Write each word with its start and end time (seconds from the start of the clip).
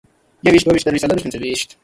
يوويشت، 0.43 0.65
دوه 0.65 0.73
ويشت، 0.73 0.85
درویشت، 0.87 1.03
څلرويشت، 1.05 1.23
پنځه 1.25 1.37
ويشت 1.39 1.69